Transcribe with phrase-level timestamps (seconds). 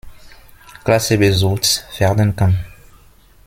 [0.83, 2.57] Klasse besucht werden kann.